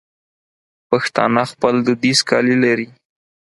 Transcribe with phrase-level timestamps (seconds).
[0.89, 2.87] پښتانه خپل دودیز کالي لري.